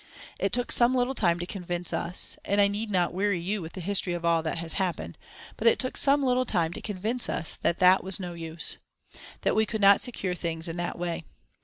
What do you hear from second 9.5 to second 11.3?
we could not secure things in that way.